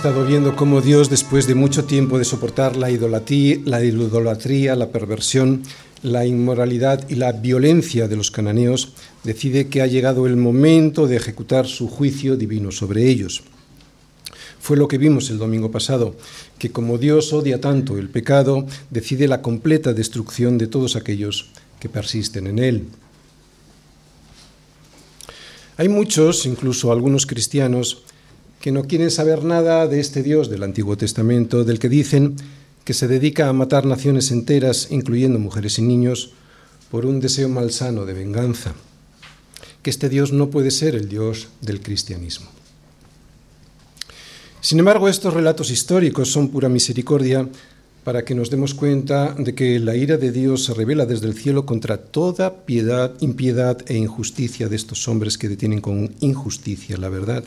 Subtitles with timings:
[0.00, 4.88] estado viendo cómo Dios, después de mucho tiempo de soportar la idolatría, la, idolatría, la
[4.88, 5.62] perversión,
[6.02, 11.16] la inmoralidad y la violencia de los cananeos, decide que ha llegado el momento de
[11.16, 13.42] ejecutar su juicio divino sobre ellos.
[14.58, 16.16] Fue lo que vimos el domingo pasado,
[16.58, 21.90] que como Dios odia tanto el pecado, decide la completa destrucción de todos aquellos que
[21.90, 22.86] persisten en él.
[25.76, 28.02] Hay muchos, incluso algunos cristianos,
[28.60, 32.36] que no quieren saber nada de este Dios del Antiguo Testamento, del que dicen
[32.84, 36.32] que se dedica a matar naciones enteras, incluyendo mujeres y niños,
[36.90, 38.74] por un deseo malsano de venganza,
[39.82, 42.48] que este Dios no puede ser el Dios del cristianismo.
[44.60, 47.48] Sin embargo, estos relatos históricos son pura misericordia
[48.04, 51.34] para que nos demos cuenta de que la ira de Dios se revela desde el
[51.34, 57.08] cielo contra toda piedad, impiedad e injusticia de estos hombres que detienen con injusticia la
[57.08, 57.44] verdad.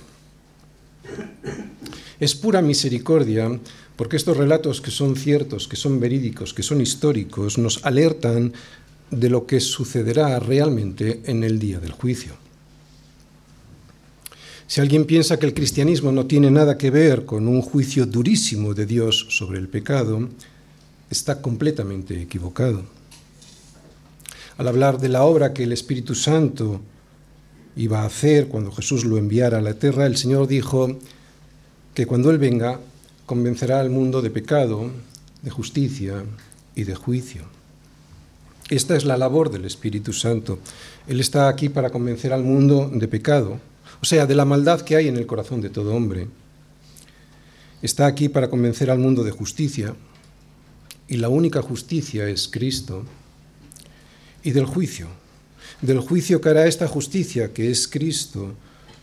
[2.20, 3.60] Es pura misericordia
[3.96, 8.54] porque estos relatos que son ciertos, que son verídicos, que son históricos, nos alertan
[9.12, 12.34] de lo que sucederá realmente en el día del juicio.
[14.66, 18.74] Si alguien piensa que el cristianismo no tiene nada que ver con un juicio durísimo
[18.74, 20.30] de Dios sobre el pecado,
[21.10, 22.84] está completamente equivocado.
[24.58, 26.82] Al hablar de la obra que el Espíritu Santo
[27.76, 30.98] iba a hacer cuando Jesús lo enviara a la tierra, el Señor dijo
[31.94, 32.80] que cuando Él venga
[33.26, 34.92] convencerá al mundo de pecado,
[35.42, 36.24] de justicia
[36.76, 37.44] y de juicio.
[38.70, 40.60] Esta es la labor del Espíritu Santo.
[41.08, 43.60] Él está aquí para convencer al mundo de pecado,
[44.02, 46.28] o sea, de la maldad que hay en el corazón de todo hombre.
[47.82, 49.96] Está aquí para convencer al mundo de justicia,
[51.08, 53.04] y la única justicia es Cristo,
[54.44, 55.08] y del juicio,
[55.84, 58.54] del juicio que hará esta justicia, que es Cristo,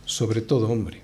[0.05, 1.01] sobre todo hombre.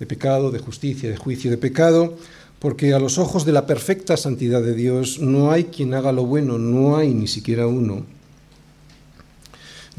[0.00, 2.16] De pecado, de justicia, de juicio, de pecado,
[2.58, 6.24] porque a los ojos de la perfecta santidad de Dios no hay quien haga lo
[6.24, 8.04] bueno, no hay ni siquiera uno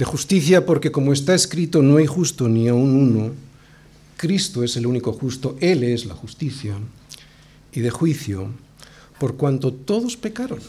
[0.02, 3.34] de justicia porque como está escrito no hay justo ni aun uno,
[4.18, 6.75] Cristo es el único justo, Él es la justicia,
[7.72, 8.50] y de juicio
[9.19, 10.59] por cuanto todos pecaron.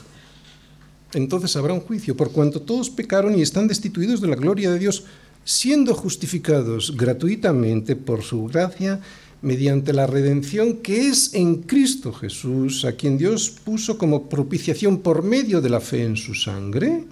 [1.15, 4.79] Entonces habrá un juicio, por cuanto todos pecaron y están destituidos de la gloria de
[4.79, 5.05] Dios,
[5.45, 9.01] siendo justificados gratuitamente por su gracia
[9.43, 15.23] mediante la redención que es en Cristo Jesús, a quien Dios puso como propiciación por
[15.23, 17.05] medio de la fe en su sangre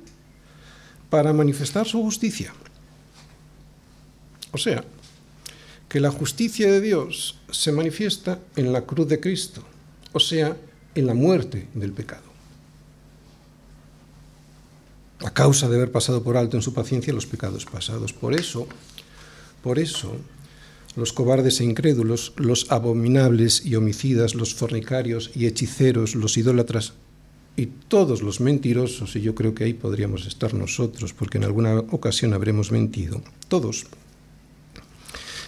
[1.11, 2.55] para manifestar su justicia.
[4.53, 4.85] O sea,
[5.89, 9.65] que la justicia de Dios se manifiesta en la cruz de Cristo,
[10.13, 10.57] o sea,
[10.95, 12.30] en la muerte del pecado.
[15.25, 18.13] A causa de haber pasado por alto en su paciencia los pecados pasados.
[18.13, 18.67] Por eso,
[19.63, 20.17] por eso,
[20.97, 26.95] los cobardes e incrédulos, los abominables y homicidas, los fornicarios y hechiceros, los idólatras
[27.57, 31.79] y todos los mentirosos, y yo creo que ahí podríamos estar nosotros, porque en alguna
[31.79, 33.87] ocasión habremos mentido, todos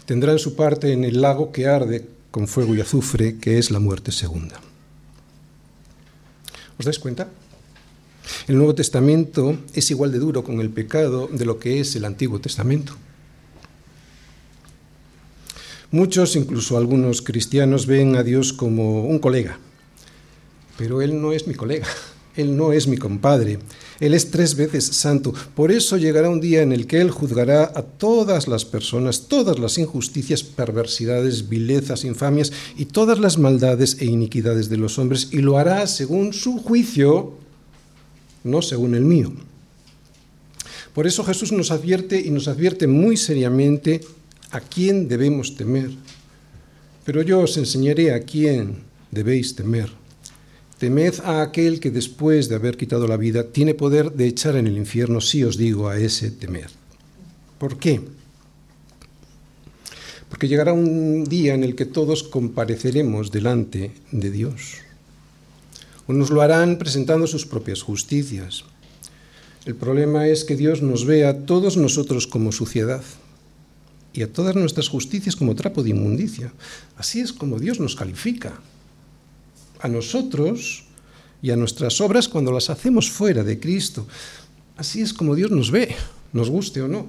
[0.04, 3.78] tendrán su parte en el lago que arde con fuego y azufre, que es la
[3.78, 4.60] muerte segunda.
[6.78, 7.28] ¿Os dais cuenta?
[8.47, 12.05] El Nuevo Testamento es igual de duro con el pecado de lo que es el
[12.05, 12.94] Antiguo Testamento.
[15.91, 19.59] Muchos, incluso algunos cristianos, ven a Dios como un colega,
[20.78, 21.87] pero Él no es mi colega,
[22.37, 23.59] Él no es mi compadre,
[24.00, 25.34] Él es tres veces santo.
[25.54, 29.59] Por eso llegará un día en el que Él juzgará a todas las personas, todas
[29.59, 35.43] las injusticias, perversidades, vilezas, infamias y todas las maldades e iniquidades de los hombres, y
[35.43, 37.34] lo hará según su juicio,
[38.44, 39.32] no según el mío.
[40.94, 44.00] Por eso Jesús nos advierte y nos advierte muy seriamente
[44.50, 45.91] a quién debemos temer.
[47.04, 49.91] Pero yo os enseñaré a quién debéis temer.
[50.78, 54.66] Temed a aquel que después de haber quitado la vida tiene poder de echar en
[54.66, 56.68] el infierno, si os digo a ese temed.
[57.59, 58.00] ¿Por qué?
[60.28, 64.78] Porque llegará un día en el que todos compareceremos delante de Dios.
[66.12, 68.64] Unos lo harán presentando sus propias justicias.
[69.64, 73.03] El problema es que Dios nos ve a todos nosotros como suciedad
[74.12, 76.53] y a todas nuestras justicias como trapo de inmundicia.
[76.98, 78.60] Así es como Dios nos califica
[79.80, 80.84] a nosotros
[81.41, 84.06] y a nuestras obras cuando las hacemos fuera de Cristo.
[84.76, 85.97] Así es como Dios nos ve,
[86.34, 87.06] nos guste o no.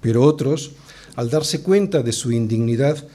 [0.00, 0.72] Pero otros,
[1.14, 3.06] al darse cuenta de su indignidad,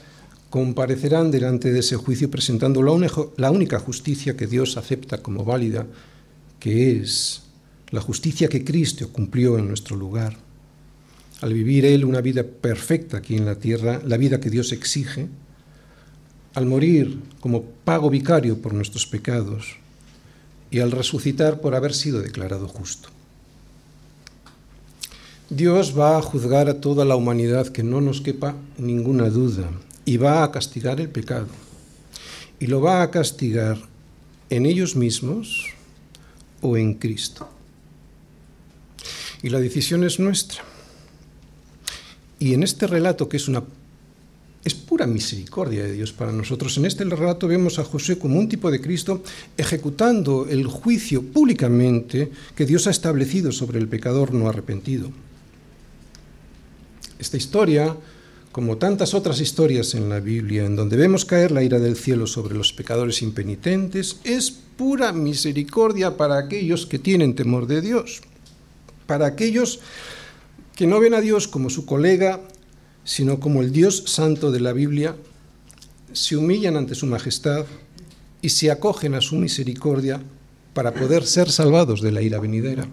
[0.50, 5.86] comparecerán delante de ese juicio presentando la única justicia que Dios acepta como válida,
[6.58, 7.44] que es
[7.90, 10.36] la justicia que Cristo cumplió en nuestro lugar.
[11.40, 15.26] al vivir Él una vida perfecta aquí en la tierra, la vida que Dios exige,
[16.52, 19.76] al morir como pago vicario por nuestros pecados
[20.70, 23.08] y al resucitar por haber sido declarado justo.
[25.48, 29.70] Dios va a juzgar a toda la humanidad, que no nos quepa ninguna duda,
[30.04, 31.48] y va a castigar el pecado.
[32.58, 33.78] Y lo va a castigar
[34.50, 35.66] en ellos mismos
[36.60, 37.48] o en Cristo.
[39.42, 40.62] Y la decisión es nuestra.
[42.38, 43.62] Y en este relato, que es una
[44.62, 46.76] es pura misericordia de Dios para nosotros.
[46.76, 49.22] En este relato vemos a José como un tipo de Cristo
[49.56, 55.10] ejecutando el juicio públicamente que Dios ha establecido sobre el pecador no arrepentido.
[57.18, 57.96] Esta historia,
[58.52, 62.26] como tantas otras historias en la Biblia, en donde vemos caer la ira del cielo
[62.26, 68.22] sobre los pecadores impenitentes, es pura misericordia para aquellos que tienen temor de Dios,
[69.06, 69.80] para aquellos
[70.74, 72.40] que no ven a Dios como su colega
[73.04, 75.16] sino como el Dios santo de la Biblia,
[76.12, 77.66] se humillan ante su majestad
[78.42, 80.20] y se acogen a su misericordia
[80.74, 82.86] para poder ser salvados de la ira venidera.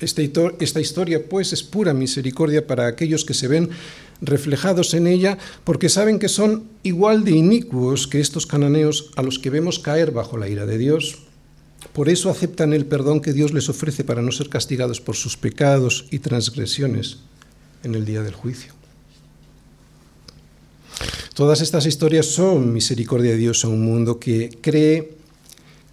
[0.00, 3.70] Esta historia, pues, es pura misericordia para aquellos que se ven
[4.20, 9.38] reflejados en ella, porque saben que son igual de inicuos que estos cananeos a los
[9.38, 11.18] que vemos caer bajo la ira de Dios.
[11.92, 15.36] Por eso aceptan el perdón que Dios les ofrece para no ser castigados por sus
[15.36, 17.18] pecados y transgresiones
[17.84, 18.72] en el día del juicio.
[21.34, 25.15] Todas estas historias son misericordia de Dios a un mundo que cree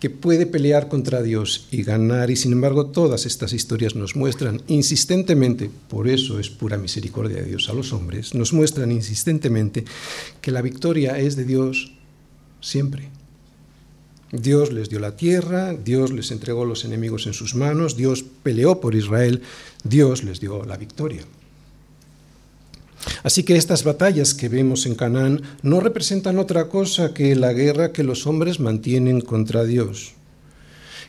[0.04, 4.62] que puede pelear contra Dios y ganar, y sin embargo todas estas historias nos muestran
[4.68, 9.86] insistentemente, por eso es pura misericordia de Dios a los hombres, nos muestran insistentemente
[10.42, 11.94] que la victoria es de Dios
[12.60, 13.12] siempre.
[14.34, 18.82] Dios les dio la tierra, Dios les entregó los enemigos en sus manos, Dios peleó
[18.82, 19.42] por Israel,
[19.86, 21.24] Dios les dio la victoria.
[23.24, 27.92] Así que estas batallas que vemos en Canaán no representan otra cosa que la guerra
[27.92, 30.14] que los hombres mantienen contra Dios.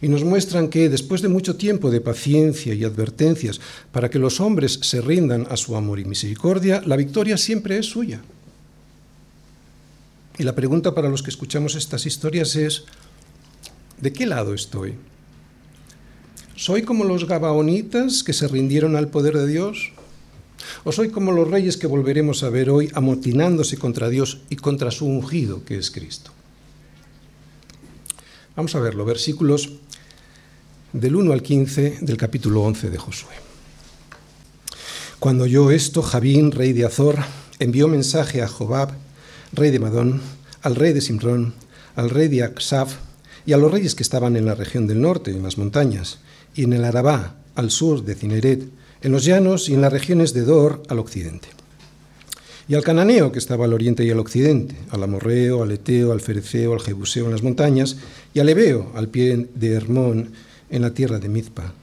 [0.00, 3.60] Y nos muestran que después de mucho tiempo de paciencia y advertencias
[3.92, 7.86] para que los hombres se rindan a su amor y misericordia, la victoria siempre es
[7.86, 8.20] suya.
[10.36, 12.84] Y la pregunta para los que escuchamos estas historias es,
[14.00, 14.94] ¿de qué lado estoy?
[16.56, 19.92] ¿Soy como los gabaonitas que se rindieron al poder de Dios?
[20.84, 24.90] ¿O soy como los reyes que volveremos a ver hoy amotinándose contra Dios y contra
[24.90, 26.30] su ungido, que es Cristo?
[28.56, 29.70] Vamos a verlo, versículos
[30.92, 33.34] del 1 al 15 del capítulo 11 de Josué.
[35.18, 37.16] Cuando oyó esto, Javín, rey de Azor,
[37.58, 38.90] envió mensaje a Jobab,
[39.52, 40.20] rey de Madón,
[40.62, 41.54] al rey de Simrón,
[41.96, 42.96] al rey de Aksaf
[43.46, 46.18] y a los reyes que estaban en la región del norte, en las montañas,
[46.54, 48.68] y en el Arabá, al sur de Cineret,
[49.04, 51.48] en los llanos y en las regiones de Dor al occidente.
[52.66, 56.22] Y al cananeo que estaba al oriente y al occidente, al amorreo, al eteo, al
[56.22, 57.98] fereceo, al jebuseo en las montañas,
[58.32, 60.32] y al ebeo al pie de Hermón
[60.70, 61.74] en la tierra de Mizpa.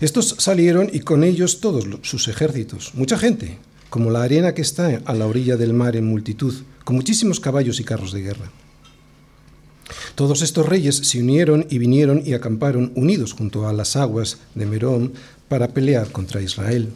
[0.00, 3.58] Estos salieron y con ellos todos sus ejércitos, mucha gente,
[3.88, 7.78] como la arena que está a la orilla del mar en multitud, con muchísimos caballos
[7.78, 8.50] y carros de guerra.
[10.14, 14.66] Todos estos reyes se unieron y vinieron y acamparon unidos junto a las aguas de
[14.66, 15.12] Merón
[15.48, 16.90] para pelear contra Israel.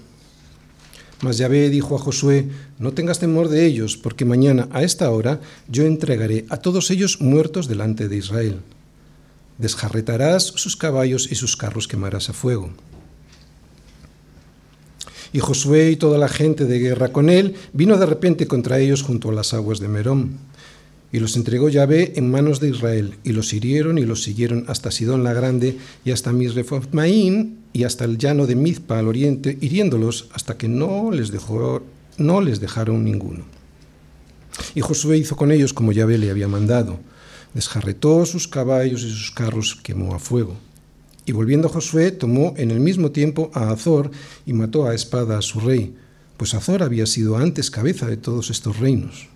[1.20, 5.40] Mas Yahvé dijo a Josué, no tengas temor de ellos, porque mañana a esta hora
[5.68, 8.60] yo entregaré a todos ellos muertos delante de Israel.
[9.58, 12.70] Desjarretarás sus caballos y sus carros quemarás a fuego.
[15.32, 19.02] Y Josué y toda la gente de guerra con él vino de repente contra ellos
[19.02, 20.38] junto a las aguas de Merón.
[21.10, 24.90] Y los entregó Yahvé en manos de Israel, y los hirieron y los siguieron hasta
[24.90, 30.28] Sidón la Grande y hasta Misrefotmaín y hasta el llano de Mizpa al oriente, hiriéndolos
[30.34, 31.82] hasta que no les, dejó,
[32.18, 33.44] no les dejaron ninguno.
[34.74, 36.98] Y Josué hizo con ellos como Yahvé le había mandado.
[37.54, 40.56] Desjarretó sus caballos y sus carros quemó a fuego.
[41.24, 44.10] Y volviendo Josué, tomó en el mismo tiempo a Azor
[44.44, 45.94] y mató a espada a su rey,
[46.36, 49.28] pues Azor había sido antes cabeza de todos estos reinos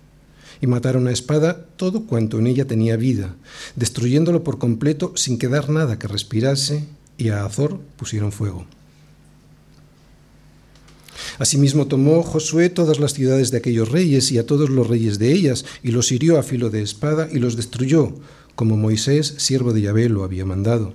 [0.63, 3.35] y mataron a espada todo cuanto en ella tenía vida,
[3.75, 6.85] destruyéndolo por completo sin quedar nada que respirase,
[7.17, 8.65] y a Azor pusieron fuego.
[11.37, 15.33] Asimismo tomó Josué todas las ciudades de aquellos reyes y a todos los reyes de
[15.33, 18.13] ellas, y los hirió a filo de espada y los destruyó,
[18.55, 20.93] como Moisés, siervo de Yahvé, lo había mandado.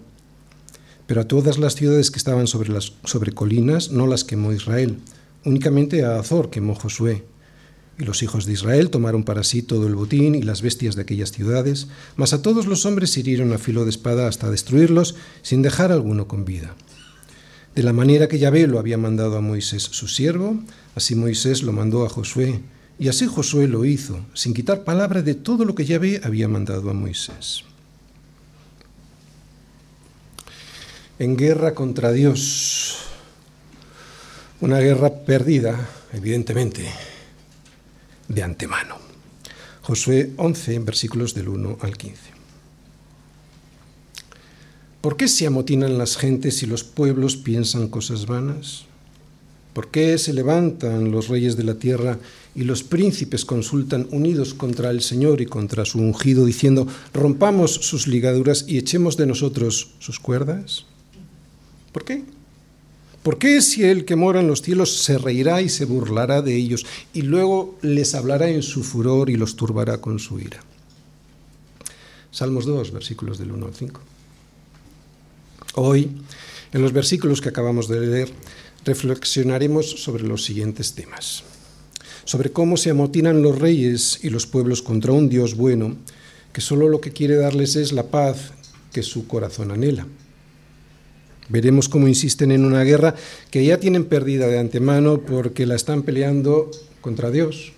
[1.06, 4.96] Pero a todas las ciudades que estaban sobre, las, sobre colinas no las quemó Israel,
[5.44, 7.26] únicamente a Azor quemó Josué.
[7.98, 11.02] Y los hijos de Israel tomaron para sí todo el botín y las bestias de
[11.02, 15.62] aquellas ciudades, mas a todos los hombres hirieron a filo de espada hasta destruirlos, sin
[15.62, 16.76] dejar alguno con vida.
[17.74, 20.58] De la manera que Yahvé lo había mandado a Moisés su siervo,
[20.94, 22.60] así Moisés lo mandó a Josué,
[23.00, 26.90] y así Josué lo hizo, sin quitar palabra de todo lo que Yahvé había mandado
[26.90, 27.64] a Moisés.
[31.18, 32.96] En guerra contra Dios,
[34.60, 36.88] una guerra perdida, evidentemente,
[38.28, 38.96] de antemano.
[39.82, 42.16] Josué 11, versículos del 1 al 15.
[45.00, 48.84] ¿Por qué se amotinan las gentes y los pueblos piensan cosas vanas?
[49.72, 52.18] ¿Por qué se levantan los reyes de la tierra
[52.54, 58.08] y los príncipes consultan unidos contra el Señor y contra su ungido, diciendo, rompamos sus
[58.08, 60.84] ligaduras y echemos de nosotros sus cuerdas?
[61.92, 62.24] ¿Por qué?
[63.22, 66.54] ¿Por qué si el que mora en los cielos se reirá y se burlará de
[66.54, 70.60] ellos y luego les hablará en su furor y los turbará con su ira?
[72.30, 74.00] Salmos 2, versículos del 1 al 5.
[75.74, 76.10] Hoy,
[76.72, 78.30] en los versículos que acabamos de leer,
[78.84, 81.42] reflexionaremos sobre los siguientes temas.
[82.24, 85.96] Sobre cómo se amotinan los reyes y los pueblos contra un Dios bueno,
[86.52, 88.52] que solo lo que quiere darles es la paz
[88.92, 90.06] que su corazón anhela.
[91.48, 93.14] Veremos cómo insisten en una guerra
[93.50, 97.72] que ya tienen perdida de antemano porque la están peleando contra Dios.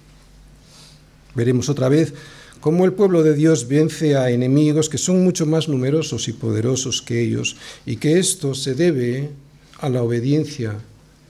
[1.35, 2.13] Veremos otra vez
[2.61, 7.01] cómo el pueblo de Dios vence a enemigos que son mucho más numerosos y poderosos
[7.01, 9.31] que ellos y que esto se debe
[9.79, 10.75] a la obediencia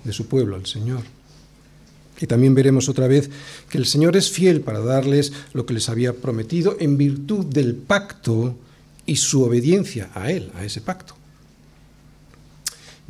[0.05, 1.03] de su pueblo al Señor.
[2.21, 3.31] Y también veremos otra vez
[3.69, 7.75] que el Señor es fiel para darles lo que les había prometido en virtud del
[7.75, 8.57] pacto
[9.07, 11.20] y su obediencia a Él, a ese pacto.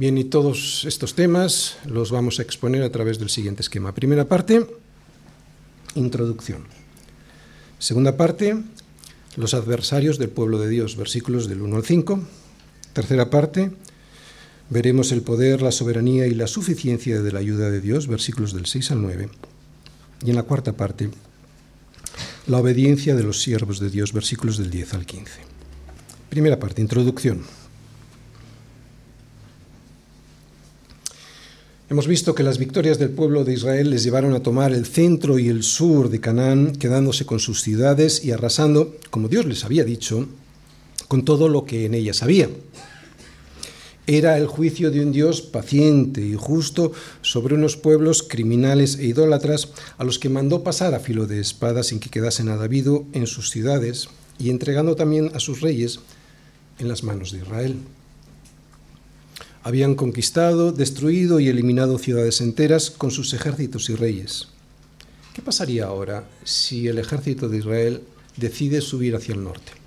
[0.01, 3.95] Bien, y todos estos temas los vamos a exponer a través del siguiente esquema.
[3.95, 4.67] Primera parte,
[5.95, 6.65] introducción.
[7.79, 8.57] Segunda parte,
[9.37, 12.19] los adversarios del pueblo de Dios, versículos del 1 al 5.
[12.95, 13.73] Tercera parte,
[14.71, 18.65] veremos el poder, la soberanía y la suficiencia de la ayuda de Dios, versículos del
[18.65, 19.29] 6 al 9.
[20.25, 21.11] Y en la cuarta parte,
[22.47, 25.31] la obediencia de los siervos de Dios, versículos del 10 al 15.
[26.31, 27.60] Primera parte, introducción.
[31.91, 35.41] Hemos visto que las victorias del pueblo de Israel les llevaron a tomar el centro
[35.41, 39.83] y el sur de Canaán, quedándose con sus ciudades y arrasando, como Dios les había
[39.83, 40.29] dicho,
[41.09, 42.49] con todo lo que en ellas había
[44.07, 46.91] era el juicio de un Dios paciente y justo
[47.23, 49.69] sobre unos pueblos criminales e idólatras
[49.99, 53.29] a los que mandó pasar a filo de espada sin que quedase nada habido en
[53.29, 56.01] sus ciudades y entregando también a sus reyes
[56.81, 57.77] en las manos de Israel.
[59.63, 64.49] Habían conquistado, destruido y eliminado ciudades enteras con sus ejércitos y reyes.
[65.35, 68.03] ¿Qué pasaría ahora si el ejército de Israel
[68.37, 69.81] decide subir hacia el norte?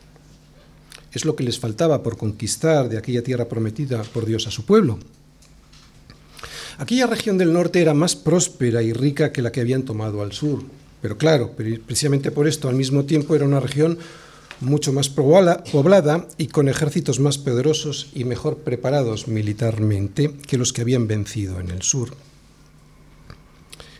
[1.14, 4.66] es lo que les faltaba por conquistar de aquella tierra prometida por Dios a su
[4.66, 5.00] pueblo.
[6.78, 10.32] Aquella región del norte era más próspera y rica que la que habían tomado al
[10.32, 10.64] sur,
[11.02, 14.00] pero claro, precisamente por esto al mismo tiempo era una región
[14.60, 20.82] mucho más poblada y con ejércitos más poderosos y mejor preparados militarmente que los que
[20.82, 22.16] habían vencido en el sur.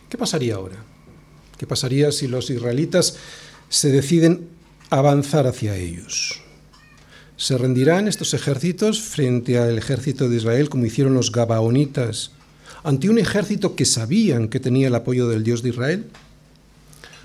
[0.08, 0.76] ¿Qué pasaría ahora?
[1.58, 3.16] ¿Qué pasaría si los israelitas
[3.68, 4.48] se deciden
[4.90, 6.40] avanzar hacia ellos?
[7.36, 12.30] ¿Se rendirán estos ejércitos frente al ejército de Israel como hicieron los Gabaonitas
[12.84, 16.06] ante un ejército que sabían que tenía el apoyo del Dios de Israel?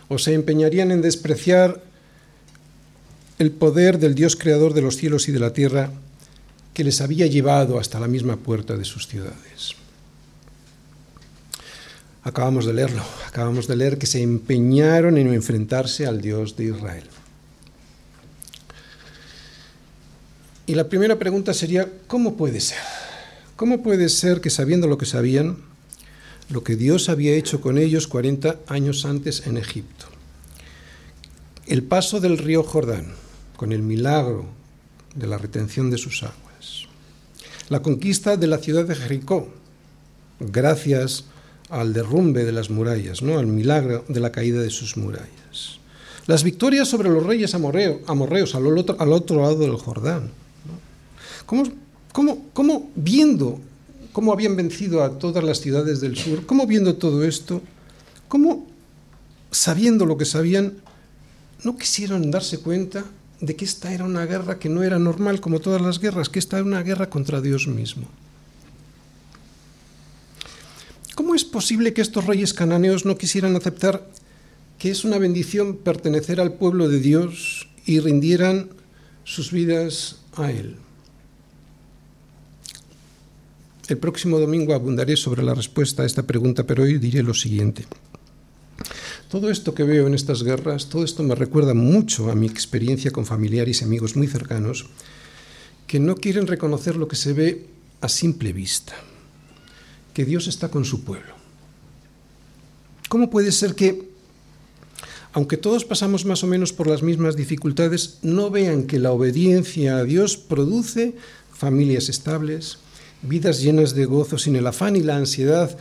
[0.07, 1.83] ¿O se empeñarían en despreciar
[3.39, 5.91] el poder del Dios creador de los cielos y de la tierra
[6.73, 9.75] que les había llevado hasta la misma puerta de sus ciudades?
[12.21, 17.05] Acabamos de leerlo, acabamos de leer que se empeñaron en enfrentarse al Dios de Israel.
[20.67, 22.77] Y la primera pregunta sería, ¿cómo puede ser?
[23.55, 25.57] ¿Cómo puede ser que sabiendo lo que sabían,
[26.49, 30.05] lo que Dios había hecho con ellos 40 años antes en Egipto,
[31.67, 33.13] el paso del río Jordán,
[33.59, 34.45] con el milagro
[35.15, 36.87] de la retención de sus aguas,
[37.67, 39.49] la conquista de la ciudad de Jericó,
[40.39, 41.25] gracias
[41.69, 43.37] al derrumbe de las murallas, ¿no?
[43.37, 45.81] al milagro de la caída de sus murallas,
[46.25, 50.31] las victorias sobre los reyes amorreos al otro, al otro lado del Jordán,
[51.45, 51.65] ¿Cómo,
[52.53, 53.59] cómo, viendo
[54.13, 57.61] cómo habían vencido a todas las ciudades del sur, cómo viendo todo esto,
[58.29, 58.65] cómo
[59.51, 60.75] sabiendo lo que sabían,
[61.65, 63.03] no quisieron darse cuenta
[63.41, 66.39] de que esta era una guerra que no era normal como todas las guerras, que
[66.39, 68.07] esta era una guerra contra Dios mismo.
[71.15, 74.07] ¿Cómo es posible que estos reyes cananeos no quisieran aceptar
[74.77, 78.69] que es una bendición pertenecer al pueblo de Dios y rindieran
[79.23, 80.77] sus vidas a Él?
[83.89, 87.85] El próximo domingo abundaré sobre la respuesta a esta pregunta, pero hoy diré lo siguiente.
[89.29, 93.11] Todo esto que veo en estas guerras, todo esto me recuerda mucho a mi experiencia
[93.11, 94.87] con familiares y amigos muy cercanos
[95.85, 97.65] que no quieren reconocer lo que se ve
[98.01, 98.93] a simple vista,
[100.13, 101.33] que Dios está con su pueblo.
[103.09, 104.07] ¿Cómo puede ser que,
[105.33, 109.97] aunque todos pasamos más o menos por las mismas dificultades, no vean que la obediencia
[109.97, 111.15] a Dios produce
[111.51, 112.77] familias estables,
[113.23, 115.75] vidas llenas de gozo sin el afán y la ansiedad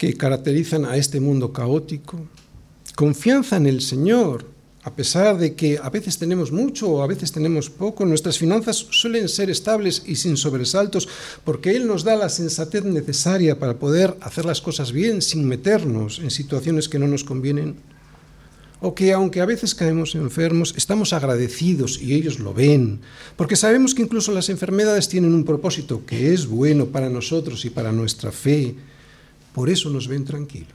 [0.00, 2.24] que caracterizan a este mundo caótico,
[2.96, 4.46] confianza en el Señor,
[4.82, 8.76] a pesar de que a veces tenemos mucho o a veces tenemos poco, nuestras finanzas
[8.76, 11.06] suelen ser estables y sin sobresaltos,
[11.44, 16.18] porque Él nos da la sensatez necesaria para poder hacer las cosas bien sin meternos
[16.20, 17.76] en situaciones que no nos convienen.
[18.80, 23.00] O que aunque a veces caemos enfermos, estamos agradecidos y ellos lo ven,
[23.36, 27.68] porque sabemos que incluso las enfermedades tienen un propósito que es bueno para nosotros y
[27.68, 28.76] para nuestra fe.
[29.54, 30.68] Por eso nos ven tranquilos.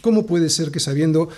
[0.00, 1.28] ¿Cómo puede ser que sabiendo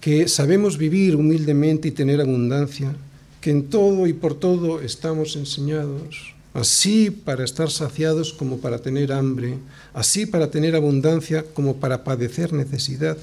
[0.00, 2.94] que sabemos vivir humildemente y tener abundancia,
[3.40, 9.12] que en todo y por todo estamos enseñados, así para estar saciados como para tener
[9.12, 9.58] hambre,
[9.92, 13.18] así para tener abundancia como para padecer necesidad,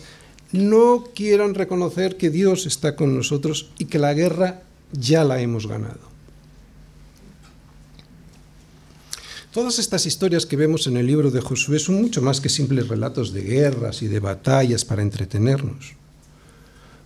[0.51, 5.67] no quieran reconocer que Dios está con nosotros y que la guerra ya la hemos
[5.67, 6.12] ganado?
[9.53, 12.87] Todas estas historias que vemos en el libro de Josué son mucho más que simples
[12.87, 15.93] relatos de guerras y de batallas para entretenernos.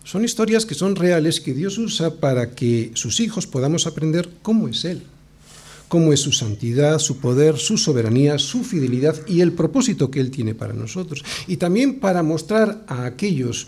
[0.05, 4.69] Son historias que son reales que Dios usa para que sus hijos podamos aprender cómo
[4.69, 5.03] es Él,
[5.89, 10.31] cómo es su santidad, su poder, su soberanía, su fidelidad y el propósito que Él
[10.31, 11.25] tiene para nosotros.
[11.47, 13.67] Y también para mostrar a aquellos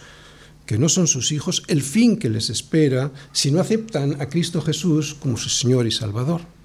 [0.65, 4.62] que no son sus hijos el fin que les espera si no aceptan a Cristo
[4.62, 6.59] Jesús como su Señor y Salvador.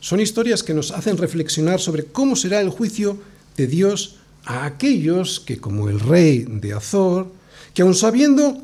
[0.00, 3.18] Son historias que nos hacen reflexionar sobre cómo será el juicio
[3.56, 7.30] de Dios a aquellos que, como el rey de Azor,
[7.74, 8.62] que aun sabiendo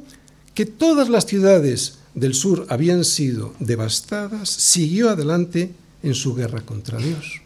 [0.55, 6.99] que todas las ciudades del sur habían sido devastadas, siguió adelante en su guerra contra
[6.99, 7.43] Dios.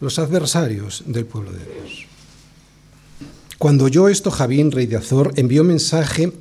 [0.00, 2.06] Los adversarios del pueblo de Dios.
[3.58, 6.32] Cuando oyó esto, Javín, rey de Azor, envió mensaje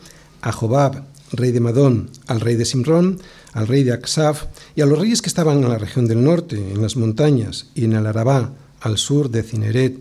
[0.41, 1.03] a Jobab,
[1.33, 3.19] rey de Madón, al rey de Simrón,
[3.51, 6.55] al rey de Aksaf y a los reyes que estaban en la región del norte,
[6.55, 9.97] en las montañas y en el Arabá, al sur de Cineret,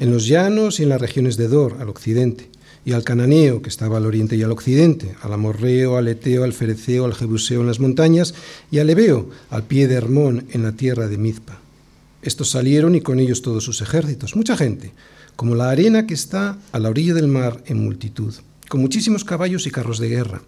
[0.00, 2.48] en los llanos y en las regiones de Dor, al occidente,
[2.84, 6.52] y al cananeo, que estaba al oriente y al occidente, al amorreo, al eteo, al
[6.52, 8.34] fereceo, al jebuseo en las montañas,
[8.70, 11.60] y al ebeo, al pie de Hermón, en la tierra de Mizpa.
[12.22, 14.92] Estos salieron y con ellos todos sus ejércitos, mucha gente,
[15.36, 18.34] como la arena que está a la orilla del mar en multitud,
[18.68, 20.42] con muchísimos caballos y carros de guerra.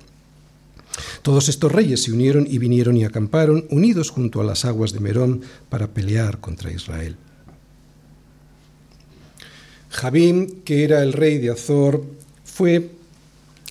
[1.23, 5.01] Todos estos reyes se unieron y vinieron y acamparon, unidos junto a las aguas de
[5.01, 7.17] Merón, para pelear contra Israel.
[9.91, 12.05] Jabín, que era el rey de Azor,
[12.45, 12.91] fue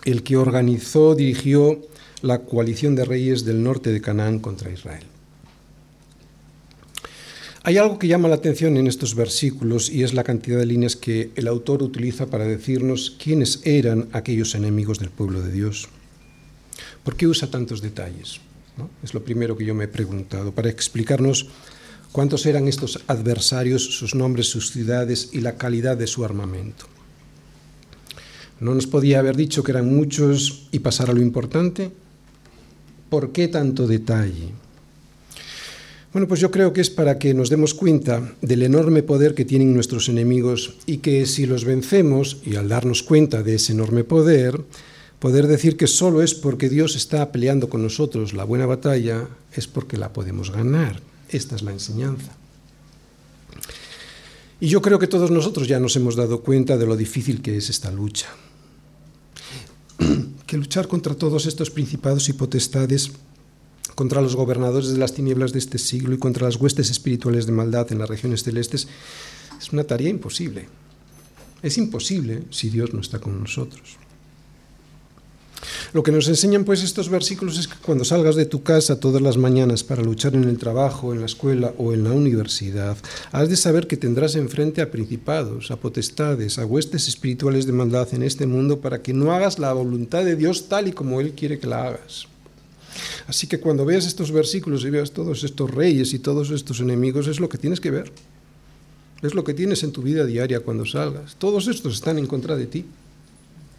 [0.06, 1.80] el que organizó, dirigió
[2.22, 5.04] la coalición de reyes del norte de Canaán contra Israel.
[7.63, 10.96] Hay algo que llama la atención en estos versículos y es la cantidad de líneas
[10.96, 15.89] que el autor utiliza para decirnos quiénes eran aquellos enemigos del pueblo de Dios.
[17.10, 18.39] ¿Por qué usa tantos detalles?
[19.02, 21.48] Es lo primero que yo me he preguntado, para explicarnos
[22.12, 26.86] cuántos eran estos adversarios, sus nombres, sus ciudades y la calidad de su armamento.
[28.60, 31.89] ¿No nos podía haber dicho que eran muchos y pasar a lo importante?
[33.10, 34.50] ¿Por qué tanto detalle?
[36.13, 39.45] Bueno, pues yo creo que es para que nos demos cuenta del enorme poder que
[39.45, 44.04] tienen nuestros enemigos y que si los vencemos, y al darnos cuenta de ese enorme
[44.04, 44.62] poder,
[45.19, 49.67] Poder decir que solo es porque Dios está peleando con nosotros la buena batalla es
[49.67, 51.01] porque la podemos ganar.
[51.27, 52.36] Esta es la enseñanza.
[54.62, 57.58] Y yo creo que todos nosotros ya nos hemos dado cuenta de lo difícil que
[57.58, 58.27] es esta lucha.
[60.49, 63.12] Que luchar contra todos estos principados y potestades,
[63.93, 67.51] contra los gobernadores de las tinieblas de este siglo y contra las huestes espirituales de
[67.51, 68.88] maldad en las regiones celestes,
[69.60, 70.67] es una tarea imposible.
[71.62, 73.99] Es imposible si Dios no está con nosotros.
[75.93, 79.22] Lo que nos enseñan pues estos versículos es que cuando salgas de tu casa todas
[79.22, 82.98] las mañanas para luchar en el trabajo, en la escuela o en la universidad,
[83.32, 88.08] has de saber que tendrás enfrente a principados, a potestades, a huestes espirituales de maldad
[88.13, 91.34] en este mundo para que no hagas la voluntad de Dios tal y como Él
[91.34, 92.28] quiere que la hagas.
[93.28, 97.28] Así que cuando veas estos versículos y veas todos estos reyes y todos estos enemigos,
[97.28, 98.12] es lo que tienes que ver.
[99.22, 101.36] Es lo que tienes en tu vida diaria cuando salgas.
[101.36, 102.86] Todos estos están en contra de ti.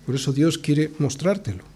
[0.07, 1.71] Por eso Dios quiere mostrártelo.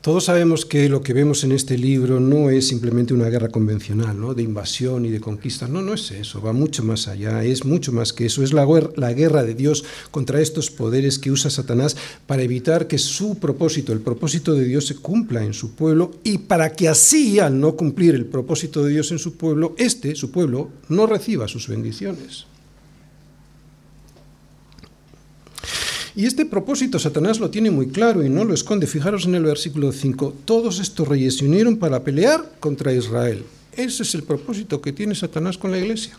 [0.00, 4.18] Todos sabemos que lo que vemos en este libro no es simplemente una guerra convencional,
[4.18, 4.32] ¿no?
[4.32, 5.68] de invasión y de conquista.
[5.68, 8.42] No, no es eso, va mucho más allá, es mucho más que eso.
[8.42, 12.96] Es la, la guerra de Dios contra estos poderes que usa Satanás para evitar que
[12.96, 17.38] su propósito, el propósito de Dios, se cumpla en su pueblo y para que así,
[17.38, 21.46] al no cumplir el propósito de Dios en su pueblo, este, su pueblo, no reciba
[21.46, 22.46] sus bendiciones.
[26.16, 28.86] Y este propósito Satanás lo tiene muy claro y no lo esconde.
[28.86, 30.34] Fijaros en el versículo 5.
[30.44, 33.44] Todos estos reyes se unieron para pelear contra Israel.
[33.72, 36.18] Ese es el propósito que tiene Satanás con la iglesia.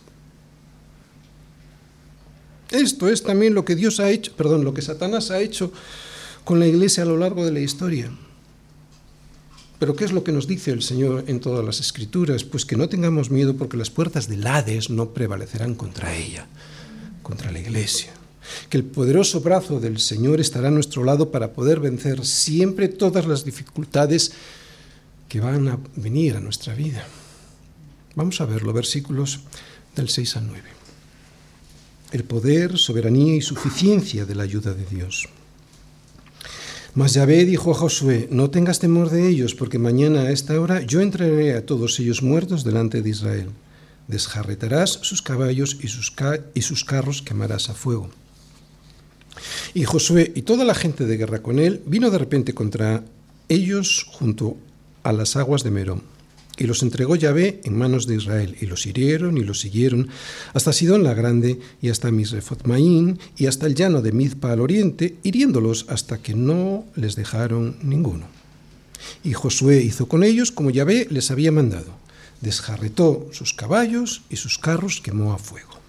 [2.69, 5.73] Esto es también lo que Dios ha hecho, perdón, lo que Satanás ha hecho
[6.45, 8.10] con la iglesia a lo largo de la historia.
[9.77, 12.45] Pero ¿qué es lo que nos dice el Señor en todas las escrituras?
[12.45, 16.47] Pues que no tengamos miedo porque las puertas del Hades no prevalecerán contra ella,
[17.23, 18.13] contra la iglesia
[18.69, 23.25] que el poderoso brazo del Señor estará a nuestro lado para poder vencer siempre todas
[23.25, 24.32] las dificultades
[25.30, 27.06] que van a venir a nuestra vida.
[28.15, 29.41] Vamos a ver los versículos
[29.95, 30.63] del 6 al 9.
[32.12, 35.30] El poder, soberanía y suficiencia de la ayuda de Dios.
[36.93, 40.82] Mas Yahvé dijo a Josué, no tengas temor de ellos, porque mañana a esta hora
[40.82, 43.49] yo entraré a todos ellos muertos delante de Israel.
[44.10, 46.13] Desjarretarás sus caballos y sus,
[46.54, 48.10] y sus carros quemarás a fuego.
[49.73, 53.03] Y Josué y toda la gente de guerra con él vino de repente contra
[53.49, 54.57] ellos junto
[55.03, 56.03] a las aguas de Merón.
[56.57, 60.09] Y los entregó Yahvé en manos de Israel, y los hirieron y los siguieron
[60.53, 65.15] hasta Sidón la Grande y hasta Misrefotmaín y hasta el llano de Mizpa al oriente,
[65.23, 68.27] hiriéndolos hasta que no les dejaron ninguno.
[69.23, 71.95] Y Josué hizo con ellos como Yahvé les había mandado.
[72.41, 75.80] Desjarretó sus caballos y sus carros quemó a fuego.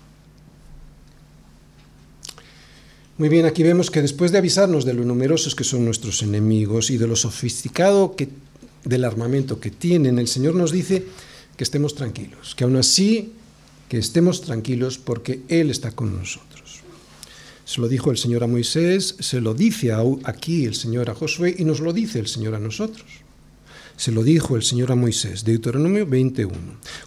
[3.19, 6.91] Muy bien, aquí vemos que después de avisarnos de lo numerosos que son nuestros enemigos
[6.91, 8.31] y de lo sofisticado que,
[8.85, 11.05] del armamento que tienen, el Señor nos dice
[11.57, 13.33] que estemos tranquilos, que aún así
[13.91, 16.81] que estemos tranquilos porque Él está con nosotros.
[17.67, 19.93] Se lo dijo el Señor a Moisés, se lo dice
[20.25, 23.22] aquí el Señor a Josué y nos lo dice el Señor a nosotros.
[24.03, 26.53] Se lo dijo el Señor a Moisés, Deuteronomio 21.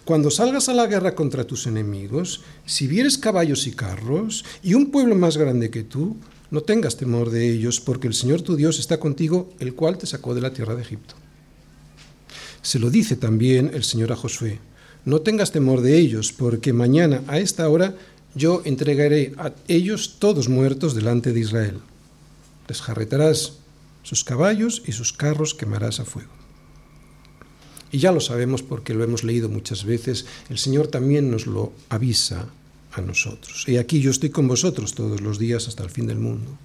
[0.06, 4.90] Cuando salgas a la guerra contra tus enemigos, si vieres caballos y carros y un
[4.90, 6.16] pueblo más grande que tú,
[6.50, 10.06] no tengas temor de ellos, porque el Señor tu Dios está contigo, el cual te
[10.06, 11.16] sacó de la tierra de Egipto.
[12.62, 14.58] Se lo dice también el Señor a Josué,
[15.04, 17.94] no tengas temor de ellos, porque mañana a esta hora
[18.34, 21.78] yo entregaré a ellos todos muertos delante de Israel.
[22.66, 23.58] Desjarretarás
[24.02, 26.45] sus caballos y sus carros quemarás a fuego.
[27.96, 31.72] Y ya lo sabemos porque lo hemos leído muchas veces, el Señor también nos lo
[31.88, 32.46] avisa
[32.92, 33.64] a nosotros.
[33.66, 36.58] Y aquí yo estoy con vosotros todos los días hasta el fin del mundo.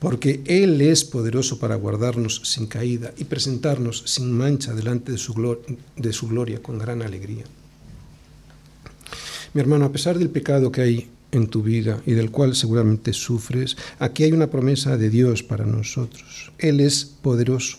[0.00, 5.56] Porque Él es poderoso para guardarnos sin caída y presentarnos sin mancha delante de su,
[5.96, 7.44] de su gloria con gran alegría.
[9.54, 13.14] Mi hermano, a pesar del pecado que hay en tu vida y del cual seguramente
[13.14, 16.52] sufres, aquí hay una promesa de Dios para nosotros.
[16.58, 17.78] Él es poderoso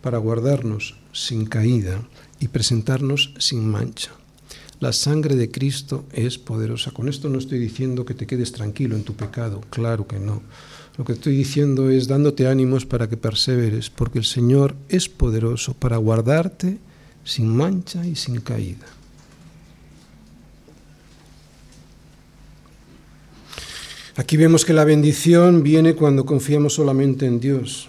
[0.00, 2.00] para guardarnos sin caída
[2.40, 4.12] y presentarnos sin mancha.
[4.80, 6.92] La sangre de Cristo es poderosa.
[6.92, 10.42] Con esto no estoy diciendo que te quedes tranquilo en tu pecado, claro que no.
[10.96, 15.74] Lo que estoy diciendo es dándote ánimos para que perseveres, porque el Señor es poderoso
[15.74, 16.78] para guardarte
[17.24, 18.86] sin mancha y sin caída.
[24.16, 27.88] Aquí vemos que la bendición viene cuando confiamos solamente en Dios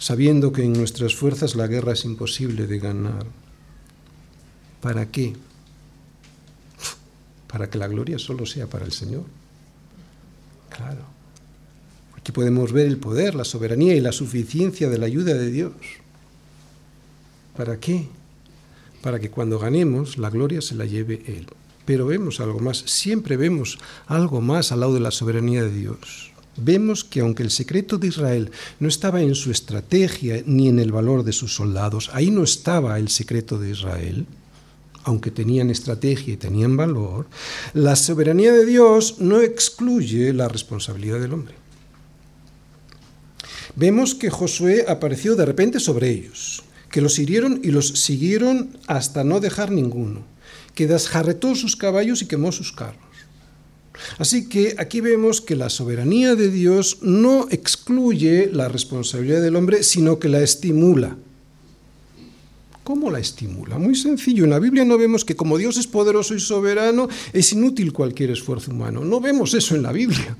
[0.00, 3.26] sabiendo que en nuestras fuerzas la guerra es imposible de ganar.
[4.80, 5.34] ¿Para qué?
[7.46, 9.24] Para que la gloria solo sea para el Señor.
[10.70, 11.04] Claro.
[12.16, 15.74] Aquí podemos ver el poder, la soberanía y la suficiencia de la ayuda de Dios.
[17.54, 18.08] ¿Para qué?
[19.02, 21.46] Para que cuando ganemos la gloria se la lleve Él.
[21.84, 26.29] Pero vemos algo más, siempre vemos algo más al lado de la soberanía de Dios
[26.56, 30.92] vemos que aunque el secreto de Israel no estaba en su estrategia ni en el
[30.92, 34.26] valor de sus soldados, ahí no estaba el secreto de Israel,
[35.04, 37.26] aunque tenían estrategia y tenían valor,
[37.72, 41.54] la soberanía de Dios no excluye la responsabilidad del hombre.
[43.76, 49.24] Vemos que Josué apareció de repente sobre ellos, que los hirieron y los siguieron hasta
[49.24, 50.24] no dejar ninguno,
[50.74, 53.09] que desjarretó sus caballos y quemó sus carros.
[54.18, 59.82] Así que aquí vemos que la soberanía de Dios no excluye la responsabilidad del hombre,
[59.82, 61.16] sino que la estimula.
[62.84, 63.78] ¿Cómo la estimula?
[63.78, 64.44] Muy sencillo.
[64.44, 68.30] En la Biblia no vemos que como Dios es poderoso y soberano, es inútil cualquier
[68.30, 69.04] esfuerzo humano.
[69.04, 70.36] No vemos eso en la Biblia.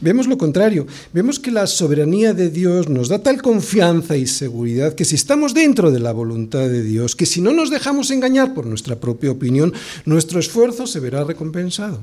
[0.00, 4.94] Vemos lo contrario, vemos que la soberanía de Dios nos da tal confianza y seguridad
[4.94, 8.54] que si estamos dentro de la voluntad de Dios, que si no nos dejamos engañar
[8.54, 9.72] por nuestra propia opinión,
[10.04, 12.00] nuestro esfuerzo se verá recompensado.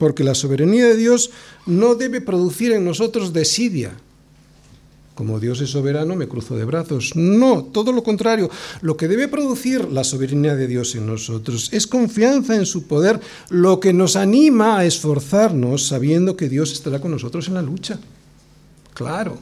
[0.00, 1.30] Porque la soberanía de Dios
[1.66, 3.92] no debe producir en nosotros desidia,
[5.20, 7.14] como Dios es soberano, me cruzo de brazos.
[7.14, 8.48] No, todo lo contrario.
[8.80, 13.20] Lo que debe producir la soberanía de Dios en nosotros es confianza en su poder,
[13.50, 18.00] lo que nos anima a esforzarnos sabiendo que Dios estará con nosotros en la lucha.
[18.94, 19.36] Claro.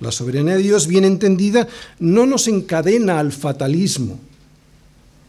[0.00, 1.66] La soberanía de Dios bien entendida
[1.98, 4.20] no nos encadena al fatalismo.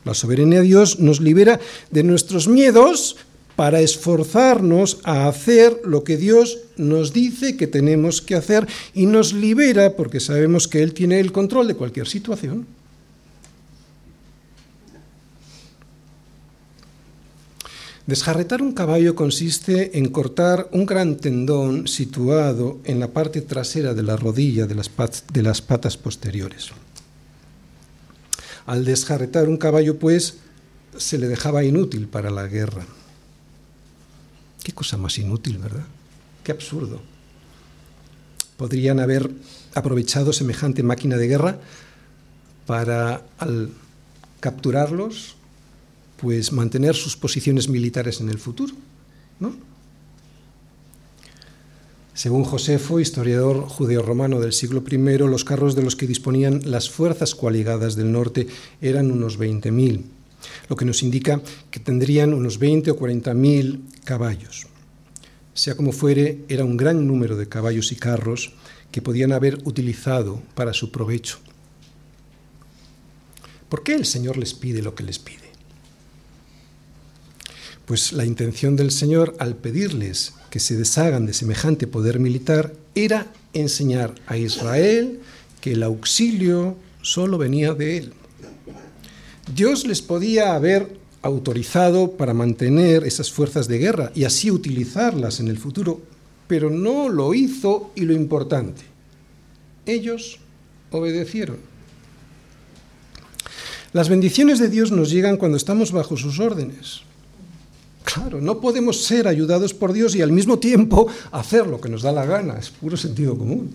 [0.03, 1.57] La soberanía de Dios nos libera
[1.89, 3.15] de nuestros miedos,
[3.55, 9.33] para esforzarnos a hacer lo que Dios nos dice que tenemos que hacer y nos
[9.33, 12.65] libera porque sabemos que Él tiene el control de cualquier situación.
[18.05, 24.03] Desjarretar un caballo consiste en cortar un gran tendón situado en la parte trasera de
[24.03, 24.91] la rodilla de las,
[25.31, 26.71] de las patas posteriores.
[28.65, 30.35] Al desjarretar un caballo, pues,
[30.97, 32.85] se le dejaba inútil para la guerra.
[34.63, 35.85] Qué cosa más inútil, ¿verdad?
[36.43, 37.01] Qué absurdo.
[38.57, 39.29] Podrían haber
[39.75, 41.59] aprovechado semejante máquina de guerra
[42.65, 43.71] para, al
[44.39, 45.35] capturarlos,
[46.17, 48.73] pues mantener sus posiciones militares en el futuro,
[49.39, 49.53] ¿no?
[52.13, 57.33] Según Josefo, historiador judeo-romano del siglo I, los carros de los que disponían las fuerzas
[57.33, 58.47] coaligadas del norte
[58.81, 60.03] eran unos 20.000
[60.69, 64.67] lo que nos indica que tendrían unos 20 o 40 mil caballos.
[65.53, 68.53] Sea como fuere, era un gran número de caballos y carros
[68.91, 71.39] que podían haber utilizado para su provecho.
[73.69, 75.49] ¿Por qué el Señor les pide lo que les pide?
[77.85, 83.31] Pues la intención del Señor al pedirles que se deshagan de semejante poder militar era
[83.53, 85.19] enseñar a Israel
[85.59, 88.13] que el auxilio solo venía de Él.
[89.51, 95.47] Dios les podía haber autorizado para mantener esas fuerzas de guerra y así utilizarlas en
[95.47, 96.01] el futuro,
[96.47, 98.81] pero no lo hizo y lo importante,
[99.85, 100.39] ellos
[100.91, 101.57] obedecieron.
[103.93, 107.01] Las bendiciones de Dios nos llegan cuando estamos bajo sus órdenes.
[108.03, 112.01] Claro, no podemos ser ayudados por Dios y al mismo tiempo hacer lo que nos
[112.01, 113.71] da la gana, es puro sentido común.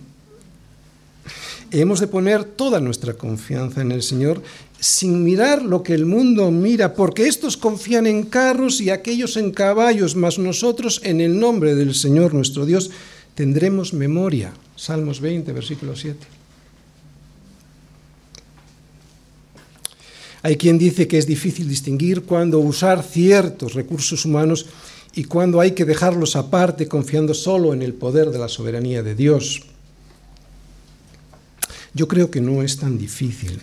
[1.71, 4.41] Hemos de poner toda nuestra confianza en el Señor
[4.79, 9.51] sin mirar lo que el mundo mira, porque estos confían en carros y aquellos en
[9.51, 12.91] caballos, mas nosotros en el nombre del Señor nuestro Dios
[13.35, 14.53] tendremos memoria.
[14.75, 16.17] Salmos 20, versículo 7.
[20.41, 24.67] Hay quien dice que es difícil distinguir cuándo usar ciertos recursos humanos
[25.13, 29.15] y cuándo hay que dejarlos aparte confiando solo en el poder de la soberanía de
[29.15, 29.63] Dios.
[31.93, 33.61] Yo creo que no es tan difícil.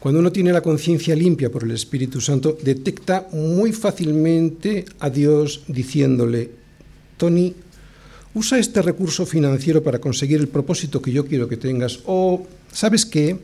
[0.00, 5.62] Cuando uno tiene la conciencia limpia por el Espíritu Santo, detecta muy fácilmente a Dios
[5.68, 6.50] diciéndole,
[7.18, 7.54] Tony,
[8.32, 12.00] usa este recurso financiero para conseguir el propósito que yo quiero que tengas.
[12.06, 13.40] O, ¿sabes qué?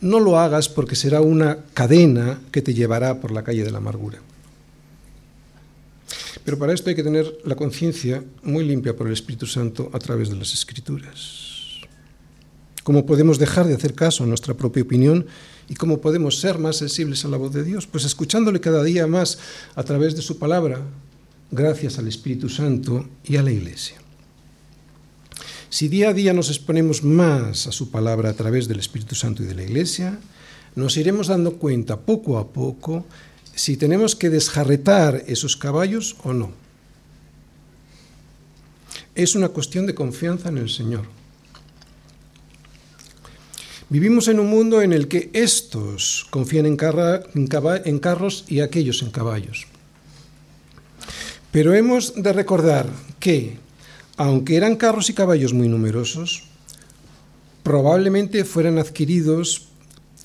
[0.00, 3.78] No lo hagas porque será una cadena que te llevará por la calle de la
[3.78, 4.20] amargura.
[6.44, 9.98] Pero para esto hay que tener la conciencia muy limpia por el Espíritu Santo a
[9.98, 11.54] través de las Escrituras
[12.84, 15.26] cómo podemos dejar de hacer caso a nuestra propia opinión
[15.68, 19.06] y cómo podemos ser más sensibles a la voz de Dios, pues escuchándole cada día
[19.06, 19.38] más
[19.74, 20.80] a través de su palabra,
[21.50, 23.96] gracias al Espíritu Santo y a la Iglesia.
[25.70, 29.42] Si día a día nos exponemos más a su palabra a través del Espíritu Santo
[29.42, 30.18] y de la Iglesia,
[30.76, 33.04] nos iremos dando cuenta poco a poco
[33.54, 36.52] si tenemos que desjarretar esos caballos o no.
[39.14, 41.06] Es una cuestión de confianza en el Señor.
[43.90, 49.66] Vivimos en un mundo en el que estos confían en, carros y aquellos en caballos.
[51.52, 52.88] Pero hemos de recordar
[53.20, 53.58] que,
[54.16, 56.44] aunque eran carros y caballos muy numerosos,
[57.62, 59.68] probablemente fueran adquiridos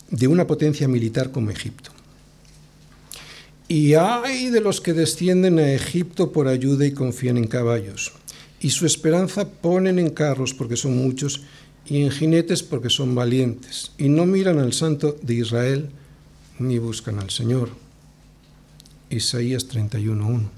[0.10, 1.92] de una potencia militar como Egipto.
[3.68, 8.14] Y hay de los que descienden a Egipto por ayuda y confían en caballos,
[8.60, 11.44] y su esperanza ponen en carros porque son muchos
[11.90, 15.90] y en jinetes porque son valientes, y no miran al Santo de Israel
[16.60, 17.70] ni buscan al Señor.
[19.10, 20.50] Isaías 31.1.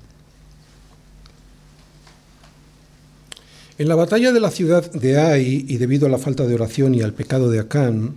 [3.77, 6.93] En la batalla de la ciudad de Ai, y debido a la falta de oración
[6.93, 8.15] y al pecado de Acán,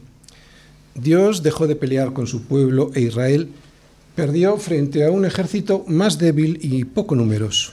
[0.95, 3.49] Dios dejó de pelear con su pueblo e Israel
[4.15, 7.73] perdió frente a un ejército más débil y poco numeroso.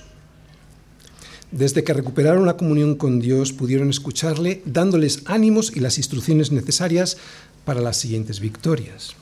[1.51, 7.17] Desde que recuperaron la comunión con Dios, pudieron escucharle, dándoles ánimos y las instrucciones necesarias
[7.65, 9.15] para las siguientes victorias.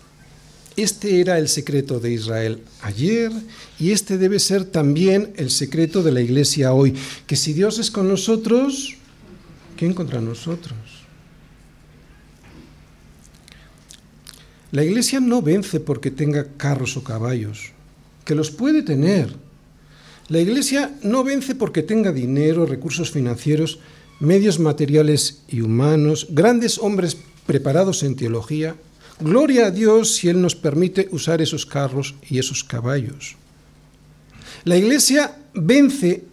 [0.76, 3.32] Este era el secreto de Israel ayer
[3.80, 6.96] y este debe ser también el secreto de la iglesia hoy,
[7.28, 8.96] que si Dios es con nosotros,
[9.76, 10.78] ¿quién contra nosotros?
[14.72, 17.72] La iglesia no vence porque tenga carros o caballos,
[18.24, 19.36] que los puede tener.
[20.30, 23.80] La iglesia no vence porque tenga dinero, recursos financieros,
[24.20, 28.76] medios materiales y humanos, grandes hombres preparados en teología.
[29.20, 33.38] Gloria a Dios si Él nos permite usar esos carros y esos caballos.
[34.66, 36.26] La iglesia vence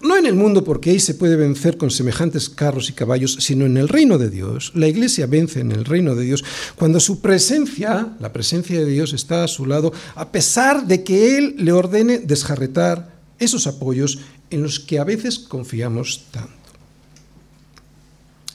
[0.00, 3.66] no en el mundo porque ahí se puede vencer con semejantes carros y caballos, sino
[3.66, 4.72] en el reino de Dios.
[4.74, 9.12] La iglesia vence en el reino de Dios cuando su presencia, la presencia de Dios
[9.12, 14.18] está a su lado, a pesar de que Él le ordene desjarretar esos apoyos
[14.50, 16.52] en los que a veces confiamos tanto.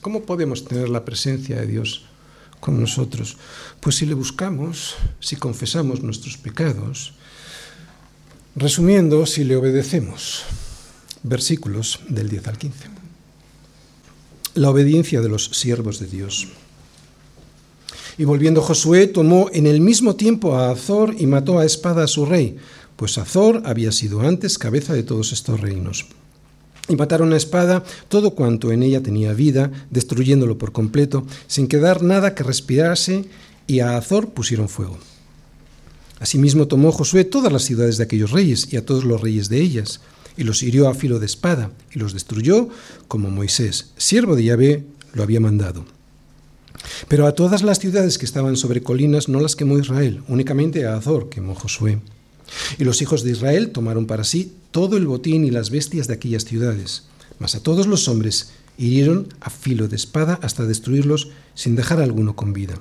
[0.02, 2.06] ¿Cómo podemos tener la presencia de Dios
[2.60, 3.38] con nosotros?
[3.82, 7.14] Pues si le buscamos, si confesamos nuestros pecados,
[8.56, 10.44] resumiendo, si le obedecemos
[11.24, 12.78] versículos del 10 al 15.
[14.56, 16.48] La obediencia de los siervos de Dios.
[18.18, 22.08] Y volviendo Josué, tomó en el mismo tiempo a Azor y mató a espada a
[22.08, 22.58] su rey,
[23.00, 26.08] pues Azor había sido antes cabeza de todos estos reinos.
[26.90, 32.04] Y mataron a espada todo cuanto en ella tenía vida, destruyéndolo por completo, sin quedar
[32.04, 33.24] nada que respirase,
[33.68, 34.98] y a Azor pusieron fuego.
[36.20, 39.62] Asimismo tomó Josué todas las ciudades de aquellos reyes y a todos los reyes de
[39.62, 40.02] ellas,
[40.36, 42.68] y los hirió a filo de espada, y los destruyó
[43.08, 44.84] como Moisés, siervo de Yahvé,
[45.14, 45.86] lo había mandado.
[47.08, 50.98] Pero a todas las ciudades que estaban sobre colinas no las quemó Israel, únicamente a
[50.98, 52.02] Azor quemó Josué.
[52.78, 56.14] Y los hijos de Israel tomaron para sí todo el botín y las bestias de
[56.14, 57.04] aquellas ciudades,
[57.40, 62.36] mas a todos los hombres hirieron a filo de espada hasta destruirlos sin dejar alguno
[62.36, 62.76] con vida.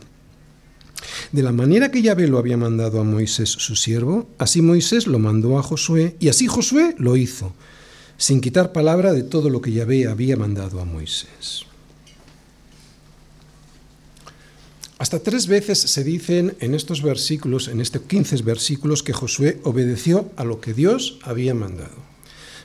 [1.32, 5.18] De la manera que Yahvé lo había mandado a Moisés su siervo, así Moisés lo
[5.18, 7.52] mandó a Josué, y así Josué lo hizo,
[8.16, 11.67] sin quitar palabra de todo lo que Yahvé había mandado a Moisés.
[14.98, 20.30] Hasta tres veces se dicen en estos versículos, en estos 15 versículos, que Josué obedeció
[20.36, 21.94] a lo que Dios había mandado.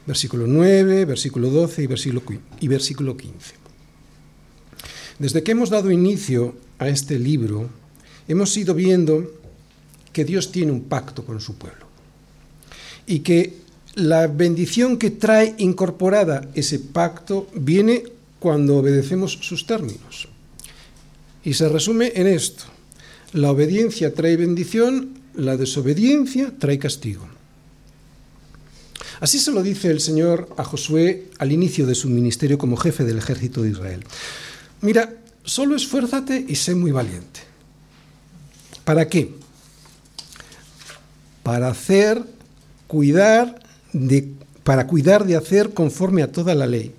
[0.07, 2.23] Versículo 9, versículo 12 y versículo,
[2.59, 3.53] y versículo 15.
[5.19, 7.69] Desde que hemos dado inicio a este libro,
[8.27, 9.31] hemos ido viendo
[10.11, 11.85] que Dios tiene un pacto con su pueblo
[13.05, 13.61] y que
[13.93, 18.03] la bendición que trae incorporada ese pacto viene
[18.39, 20.32] cuando obedecemos sus términos.
[21.43, 22.63] Y se resume en esto.
[23.33, 27.27] La obediencia trae bendición, la desobediencia trae castigo.
[29.19, 33.03] Así se lo dice el Señor a Josué al inicio de su ministerio como jefe
[33.03, 34.03] del ejército de Israel.
[34.81, 37.39] Mira, solo esfuérzate y sé muy valiente.
[38.83, 39.33] ¿Para qué?
[41.41, 42.21] Para hacer,
[42.87, 44.29] cuidar de,
[44.63, 46.93] para cuidar de hacer conforme a toda la ley.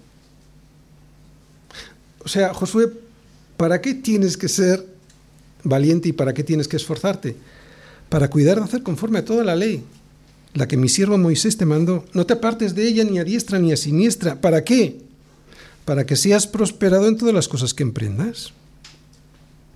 [2.24, 2.90] O sea, Josué,
[3.64, 4.84] ¿para qué tienes que ser
[5.62, 7.34] valiente y para qué tienes que esforzarte?
[8.10, 9.82] Para cuidar de hacer conforme a toda la ley,
[10.52, 12.04] la que mi siervo Moisés te mandó.
[12.12, 14.38] No te apartes de ella ni a diestra ni a siniestra.
[14.38, 15.00] ¿Para qué?
[15.86, 18.52] Para que seas prosperado en todas las cosas que emprendas.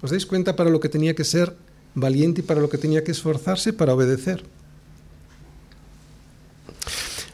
[0.02, 1.56] ¿Os dais cuenta para lo que tenía que ser
[1.94, 4.44] valiente y para lo que tenía que esforzarse para obedecer.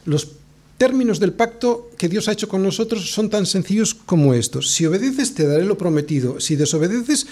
[0.05, 0.29] Los
[0.79, 4.71] términos del pacto que Dios ha hecho con nosotros son tan sencillos como estos.
[4.71, 6.41] Si obedeces, te daré lo prometido.
[6.41, 7.27] Si desobedeces,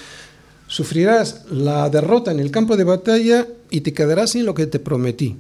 [0.67, 4.79] sufrirás la derrota en el campo de batalla y te quedarás sin lo que te
[4.79, 5.37] prometí.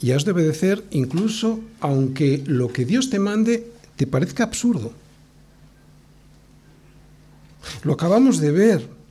[0.00, 4.92] Y has de obedecer incluso aunque lo que Dios te mande te parezca absurdo.
[7.84, 9.01] Lo acabamos de ver.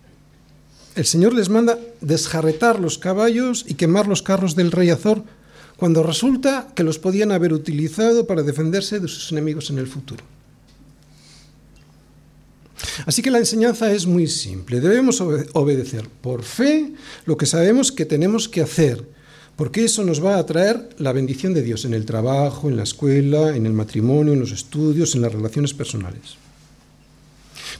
[0.95, 5.23] El Señor les manda desjarretar los caballos y quemar los carros del rey Azor,
[5.77, 10.23] cuando resulta que los podían haber utilizado para defenderse de sus enemigos en el futuro.
[13.05, 14.81] Así que la enseñanza es muy simple.
[14.81, 16.93] Debemos obedecer por fe
[17.25, 19.03] lo que sabemos que tenemos que hacer,
[19.55, 22.83] porque eso nos va a traer la bendición de Dios en el trabajo, en la
[22.83, 26.35] escuela, en el matrimonio, en los estudios, en las relaciones personales.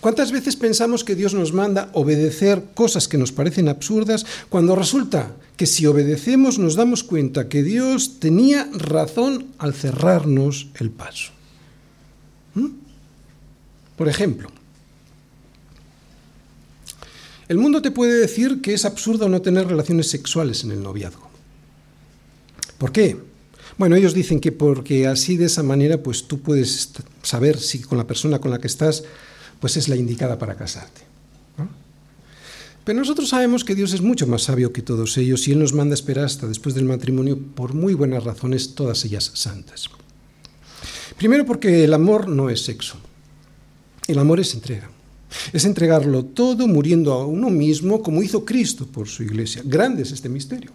[0.02, 5.32] ¿Cuántas veces pensamos que Dios nos manda obedecer cosas que nos parecen absurdas cuando resulta
[5.56, 11.32] que si obedecemos nos damos cuenta que Dios tenía razón al cerrarnos el paso?
[12.56, 12.68] ¿Mm?
[13.96, 14.50] Por ejemplo,
[17.52, 21.30] El mundo te puede decir que es absurdo no tener relaciones sexuales en el noviazgo.
[22.78, 23.18] ¿Por qué?
[23.78, 26.94] Bueno, ellos dicen que porque así de esa manera pues tú puedes
[27.24, 29.04] saber si con la persona con la que estás
[29.62, 31.02] pues es la indicada para casarte.
[32.84, 35.74] Pero nosotros sabemos que Dios es mucho más sabio que todos ellos y Él nos
[35.74, 39.88] manda esperar hasta después del matrimonio por muy buenas razones, todas ellas santas.
[41.16, 42.98] Primero porque el amor no es sexo,
[44.08, 44.90] el amor es entrega.
[45.54, 49.62] Es entregarlo todo muriendo a uno mismo como hizo Cristo por su iglesia.
[49.64, 50.72] Grande es este misterio.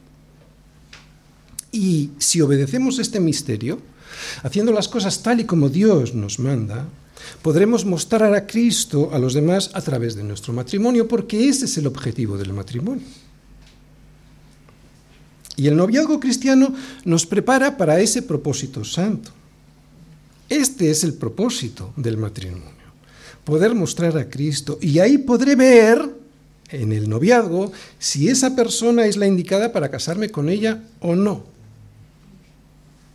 [1.72, 3.80] Y si obedecemos este misterio,
[4.42, 6.86] haciendo las cosas tal y como Dios nos manda,
[7.42, 11.76] podremos mostrar a Cristo a los demás a través de nuestro matrimonio, porque ese es
[11.78, 13.04] el objetivo del matrimonio.
[15.56, 19.30] Y el noviazgo cristiano nos prepara para ese propósito santo.
[20.48, 22.70] Este es el propósito del matrimonio,
[23.42, 24.78] poder mostrar a Cristo.
[24.80, 26.08] Y ahí podré ver
[26.68, 31.44] en el noviazgo si esa persona es la indicada para casarme con ella o no.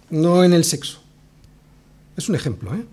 [0.10, 1.00] No en el sexo.
[2.18, 2.84] Es un ejemplo, ¿eh?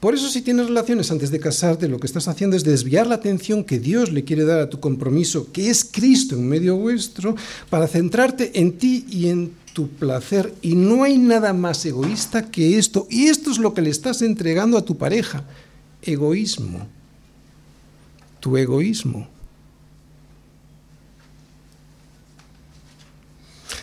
[0.00, 3.16] Por eso si tienes relaciones antes de casarte, lo que estás haciendo es desviar la
[3.16, 7.34] atención que Dios le quiere dar a tu compromiso, que es Cristo en medio vuestro,
[7.68, 10.54] para centrarte en ti y en tu placer.
[10.62, 13.08] Y no hay nada más egoísta que esto.
[13.10, 15.42] Y esto es lo que le estás entregando a tu pareja.
[16.02, 16.86] Egoísmo.
[18.38, 19.28] Tu egoísmo.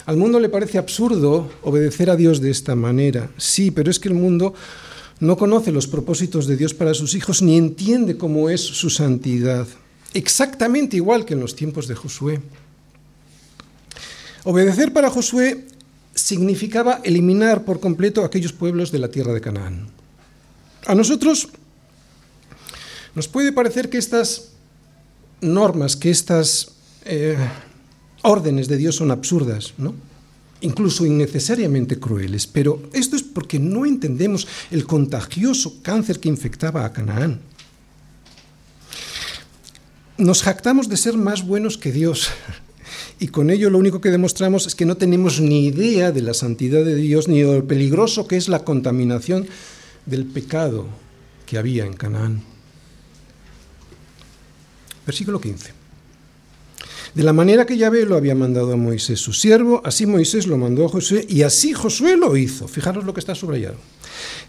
[0.05, 3.29] Al mundo le parece absurdo obedecer a Dios de esta manera.
[3.37, 4.53] Sí, pero es que el mundo
[5.19, 9.67] no conoce los propósitos de Dios para sus hijos ni entiende cómo es su santidad,
[10.13, 12.41] exactamente igual que en los tiempos de Josué.
[14.43, 15.67] Obedecer para Josué
[16.13, 19.87] significaba eliminar por completo aquellos pueblos de la tierra de Canaán.
[20.85, 21.49] A nosotros
[23.15, 24.51] nos puede parecer que estas
[25.41, 26.73] normas, que estas
[27.05, 27.37] eh,
[28.21, 29.93] órdenes de Dios son absurdas, ¿no?
[30.65, 36.91] Incluso innecesariamente crueles, pero esto es porque no entendemos el contagioso cáncer que infectaba a
[36.91, 37.39] Canaán.
[40.17, 42.29] Nos jactamos de ser más buenos que Dios
[43.19, 46.33] y con ello lo único que demostramos es que no tenemos ni idea de la
[46.33, 49.47] santidad de Dios ni de lo peligroso que es la contaminación
[50.05, 50.87] del pecado
[51.45, 52.41] que había en Canaán.
[55.05, 55.74] Versículo 15.
[57.15, 60.57] De la manera que Yahvé lo había mandado a Moisés su siervo, así Moisés lo
[60.57, 62.67] mandó a Josué y así Josué lo hizo.
[62.67, 63.77] Fijaros lo que está subrayado.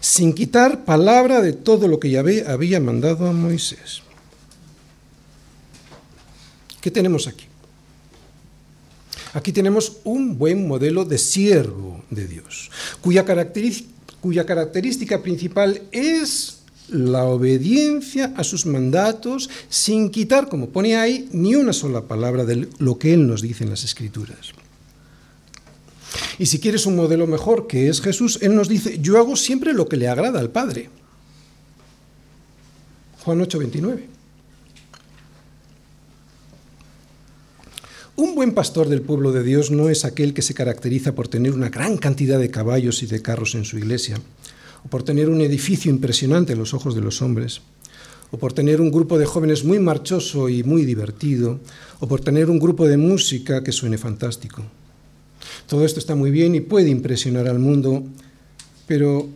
[0.01, 4.01] Sin quitar palabra de todo lo que Yahvé había mandado a Moisés.
[6.81, 7.45] ¿Qué tenemos aquí?
[9.33, 16.56] Aquí tenemos un buen modelo de siervo de Dios, cuya característica, cuya característica principal es
[16.89, 22.67] la obediencia a sus mandatos sin quitar, como pone ahí, ni una sola palabra de
[22.77, 24.53] lo que Él nos dice en las Escrituras.
[26.39, 29.73] Y si quieres un modelo mejor, que es Jesús, Él nos dice, yo hago siempre
[29.73, 30.89] lo que le agrada al Padre.
[33.23, 34.17] Juan 8, 29.
[38.15, 41.53] Un buen pastor del pueblo de Dios no es aquel que se caracteriza por tener
[41.53, 44.19] una gran cantidad de caballos y de carros en su iglesia,
[44.89, 47.61] por tener un edificio impresionante en los ojos de los hombres,
[48.31, 51.59] o por tener un grupo de jóvenes muy marchoso y muy divertido,
[51.99, 54.63] o por tener un grupo de música que suene fantástico.
[55.67, 58.03] Todo esto está muy bien y puede impresionar al mundo,
[58.85, 59.27] pero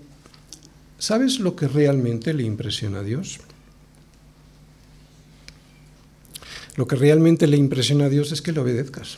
[0.97, 3.39] ¿sabes lo que realmente le impresiona a Dios?
[6.75, 9.17] Lo que realmente le impresiona a Dios es que le obedezcas.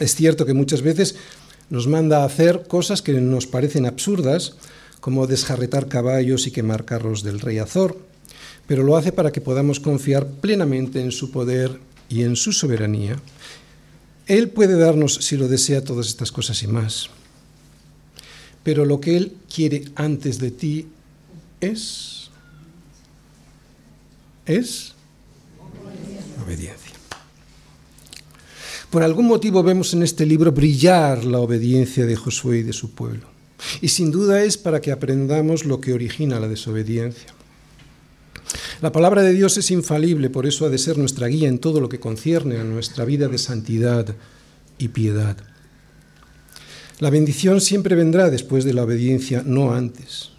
[0.00, 1.14] Es cierto que muchas veces
[1.70, 4.54] nos manda a hacer cosas que nos parecen absurdas,
[5.00, 7.98] como desjarretar caballos y quemar carros del rey Azor,
[8.66, 13.18] pero lo hace para que podamos confiar plenamente en su poder y en su soberanía.
[14.26, 17.10] Él puede darnos, si lo desea, todas estas cosas y más.
[18.62, 20.86] Pero lo que Él quiere antes de ti
[21.60, 22.30] es,
[24.46, 24.94] es
[26.44, 26.81] obediencia.
[28.92, 32.90] Por algún motivo vemos en este libro brillar la obediencia de Josué y de su
[32.90, 33.26] pueblo.
[33.80, 37.28] Y sin duda es para que aprendamos lo que origina la desobediencia.
[38.82, 41.80] La palabra de Dios es infalible, por eso ha de ser nuestra guía en todo
[41.80, 44.14] lo que concierne a nuestra vida de santidad
[44.76, 45.38] y piedad.
[46.98, 50.32] La bendición siempre vendrá después de la obediencia, no antes.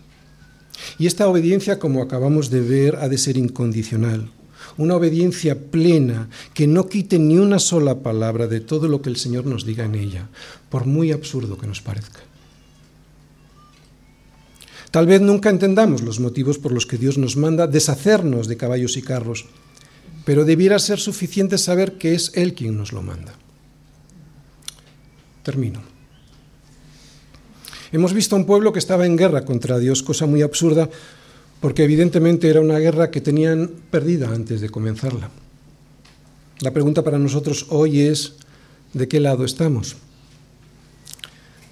[0.99, 4.29] Y esta obediencia, como acabamos de ver, ha de ser incondicional
[4.77, 9.17] una obediencia plena que no quite ni una sola palabra de todo lo que el
[9.17, 10.29] Señor nos diga en ella,
[10.69, 12.21] por muy absurdo que nos parezca.
[14.91, 18.95] Tal vez nunca entendamos los motivos por los que Dios nos manda deshacernos de caballos
[18.95, 19.45] y carros,
[20.23, 23.33] pero debiera ser suficiente saber que es Él quien nos lo manda.
[25.41, 25.81] Termino.
[27.91, 30.89] Hemos visto a un pueblo que estaba en guerra contra Dios, cosa muy absurda,
[31.63, 35.29] porque evidentemente era una guerra que tenían perdida antes de comenzarla.
[36.59, 38.33] La pregunta para nosotros hoy es,
[38.91, 39.95] ¿de qué lado estamos?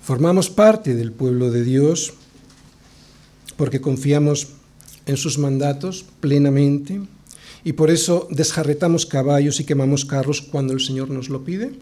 [0.02, 2.14] Formamos parte del pueblo de Dios
[3.58, 4.54] porque confiamos
[5.08, 7.02] en sus mandatos plenamente
[7.66, 11.74] y por eso desjarretamos caballos y quemamos carros cuando el Señor nos lo pide.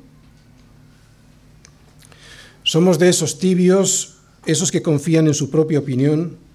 [2.63, 4.15] Somos de esos tibios,
[4.47, 6.48] esos que confían en su propia opinión,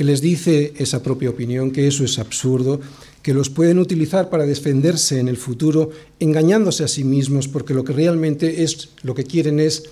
[0.00, 2.80] que les dice esa propia opinión que eso es absurdo,
[3.22, 7.84] que los pueden utilizar para defenderse en el futuro, engañándose a sí mismos, porque lo
[7.84, 9.90] que realmente es, lo que quieren es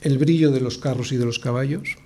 [0.00, 1.98] el brillo de los carros y de los caballos?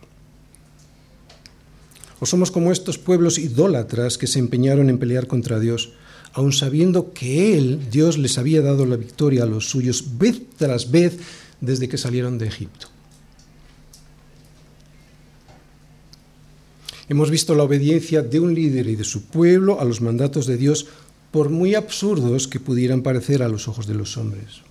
[2.18, 5.92] ¿O somos como estos pueblos idólatras que se empeñaron en pelear contra Dios,
[6.32, 10.90] aun sabiendo que Él, Dios, les había dado la victoria a los suyos vez tras
[10.90, 11.18] vez
[11.60, 12.93] desde que salieron de Egipto?
[17.08, 20.56] Hemos visto la obediencia de un líder y de su pueblo a los mandatos de
[20.56, 20.86] Dios,
[21.30, 24.62] por muy absurdos que pudieran parecer a los ojos de los hombres.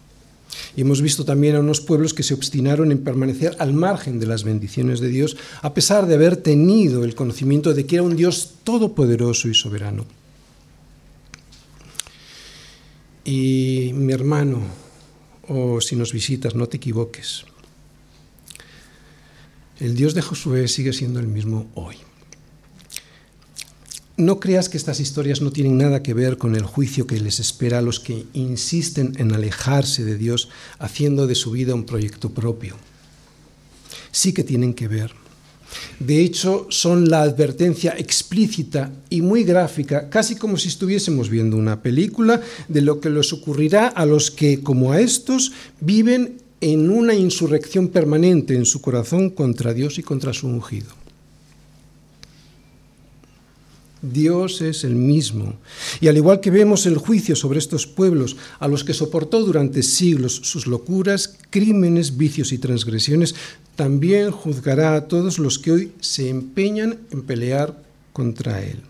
[0.75, 4.27] Y hemos visto también a unos pueblos que se obstinaron en permanecer al margen de
[4.27, 8.15] las bendiciones de Dios, a pesar de haber tenido el conocimiento de que era un
[8.15, 10.05] Dios todopoderoso y soberano.
[13.25, 14.61] Y mi hermano,
[15.47, 17.45] o si nos visitas, no te equivoques.
[19.79, 21.97] El Dios de Josué sigue siendo el mismo hoy.
[24.15, 27.39] No creas que estas historias no tienen nada que ver con el juicio que les
[27.39, 32.29] espera a los que insisten en alejarse de Dios haciendo de su vida un proyecto
[32.29, 32.75] propio.
[34.11, 35.11] Sí que tienen que ver.
[35.99, 41.81] De hecho, son la advertencia explícita y muy gráfica, casi como si estuviésemos viendo una
[41.81, 47.15] película, de lo que les ocurrirá a los que, como a estos, viven en una
[47.15, 51.02] insurrección permanente en su corazón contra Dios y contra su ungido.
[54.03, 55.55] Dios es el mismo.
[56.01, 59.81] Y al igual que vemos el juicio sobre estos pueblos, a los que soportó durante
[59.81, 63.33] siglos sus locuras, crímenes, vicios y transgresiones,
[63.75, 67.81] también juzgará a todos los que hoy se empeñan en pelear
[68.11, 68.81] contra Él.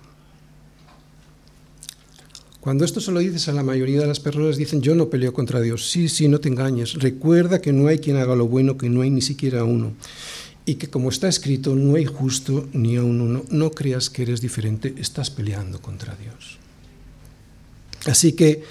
[2.59, 5.34] Cuando esto se lo dices a la mayoría de las personas, dicen, yo no peleo
[5.34, 5.89] contra Dios.
[5.89, 6.93] Sí, sí, no te engañes.
[6.93, 9.93] Recuerda que no hay quien haga lo bueno, que no hay ni siquiera uno
[10.66, 13.43] y que como está escrito, no hay justo ni aun uno.
[13.49, 16.57] No creas que eres diferente, estás peleando contra Dios.
[18.05, 18.64] Así que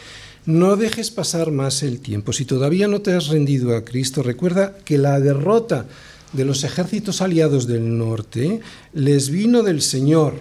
[0.46, 2.32] no dejes pasar más el tiempo.
[2.32, 5.86] Si todavía no te has rendido a Cristo, recuerda que la derrota
[6.32, 8.60] de los ejércitos aliados del norte
[8.94, 10.34] les vino del Señor,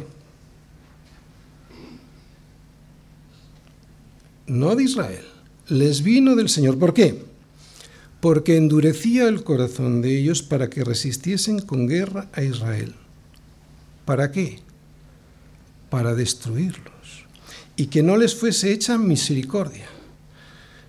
[4.48, 5.26] no de Israel,
[5.68, 6.80] les vino del Señor.
[6.80, 7.31] ¿Por qué?
[8.22, 12.94] Porque endurecía el corazón de ellos para que resistiesen con guerra a Israel.
[14.06, 14.60] ¿Para qué?
[15.90, 16.92] Para destruirlos
[17.76, 19.88] y que no les fuese hecha misericordia,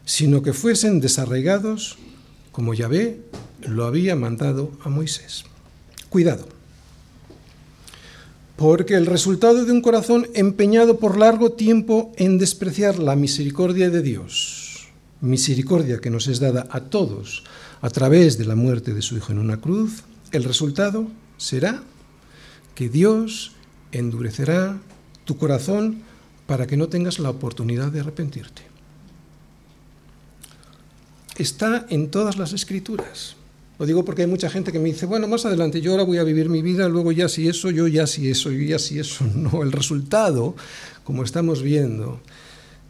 [0.04, 1.96] sino que fuesen desarraigados
[2.50, 3.20] como Yahvé
[3.62, 5.44] lo había mandado a Moisés.
[6.10, 6.46] Cuidado,
[8.56, 14.02] porque el resultado de un corazón empeñado por largo tiempo en despreciar la misericordia de
[14.02, 14.61] Dios,
[15.22, 17.44] misericordia que nos es dada a todos
[17.80, 20.02] a través de la muerte de su Hijo en una cruz,
[20.32, 21.08] el resultado
[21.38, 21.82] será
[22.74, 23.52] que Dios
[23.92, 24.78] endurecerá
[25.24, 26.02] tu corazón
[26.46, 28.62] para que no tengas la oportunidad de arrepentirte.
[31.36, 33.36] Está en todas las escrituras.
[33.78, 36.18] Lo digo porque hay mucha gente que me dice, bueno, más adelante yo ahora voy
[36.18, 38.98] a vivir mi vida, luego ya si eso, yo ya si eso, yo ya si
[38.98, 39.24] eso.
[39.34, 40.54] No, el resultado,
[41.04, 42.20] como estamos viendo,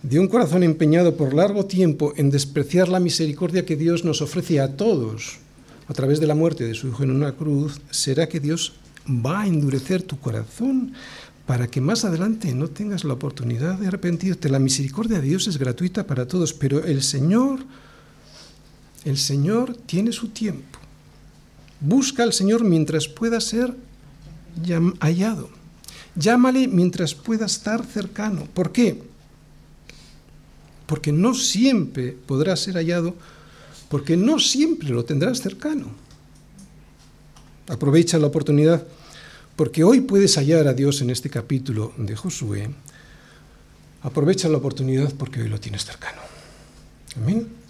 [0.03, 4.61] de un corazón empeñado por largo tiempo en despreciar la misericordia que Dios nos ofrece
[4.61, 5.39] a todos
[5.87, 8.75] a través de la muerte de su Hijo en una cruz, será que Dios
[9.07, 10.93] va a endurecer tu corazón
[11.47, 14.49] para que más adelante no tengas la oportunidad de arrepentirte.
[14.49, 17.61] La misericordia de Dios es gratuita para todos, pero el Señor,
[19.05, 20.79] el Señor tiene su tiempo.
[21.81, 23.75] Busca al Señor mientras pueda ser
[25.01, 25.51] hallado.
[26.15, 28.47] Llámale mientras pueda estar cercano.
[28.55, 29.12] ¿Por qué?
[30.93, 33.15] Porque no siempre podrá ser hallado,
[33.89, 35.87] porque no siempre lo tendrás cercano.
[37.67, 38.87] Aprovecha la oportunidad,
[39.57, 42.69] porque hoy puedes hallar a Dios en este capítulo de Josué.
[44.03, 46.21] Aprovecha la oportunidad porque hoy lo tienes cercano.
[47.17, 47.62] Amén.